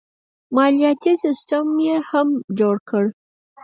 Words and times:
مالیاتي 0.55 1.13
سیستم 1.23 1.65
یې 1.87 1.95
هم 2.09 2.27
جوړ 2.59 2.75
کړ. 2.89 3.05